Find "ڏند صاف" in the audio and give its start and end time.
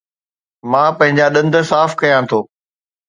1.35-1.91